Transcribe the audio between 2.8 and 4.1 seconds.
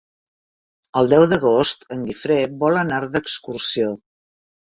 anar d'excursió.